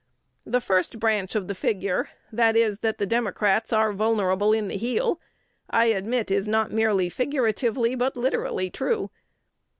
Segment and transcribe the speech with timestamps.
[0.47, 4.75] The first branch of the figure, that is, that the Democrats are vulnerable in the
[4.77, 5.21] heel,
[5.69, 9.11] I admit is not merely figuratively but literally true.